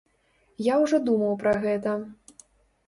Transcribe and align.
Я 0.69 0.75
ўжо 0.85 0.97
думаў 1.11 1.39
пра 1.45 1.53
гэта. 1.67 1.91